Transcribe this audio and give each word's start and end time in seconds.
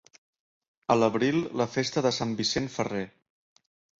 A 0.93 0.95
l'abril 1.01 1.37
la 1.61 1.67
festa 1.75 2.03
de 2.07 2.13
sant 2.19 2.33
Vicent 2.41 2.71
Ferrer. 2.79 3.03